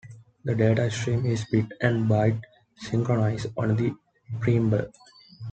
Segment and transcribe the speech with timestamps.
[0.45, 2.41] The data stream is bit and byte
[2.75, 3.93] synchronized on the
[4.39, 4.91] preamble.